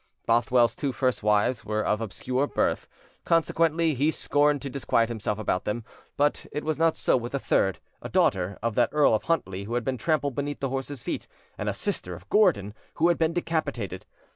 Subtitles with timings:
[0.25, 2.87] Bothwell's two first wives were of obscure birth,
[3.23, 5.85] consequently he scorned to disquiet himself about them;
[6.17, 9.65] but it was not so with the third, a daughter of that Earl of Huntly
[9.65, 13.33] who been trampled beneath the horses' feet, and a sister of Gordon, who had been
[13.33, 14.07] decapitated.